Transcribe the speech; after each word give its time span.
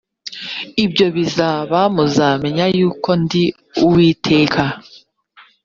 ibyo 0.85 1.07
bizaba 1.15 1.79
muzamenya 1.95 2.65
yuko 2.77 3.09
ndi 3.23 3.43
uwiteka 3.85 4.63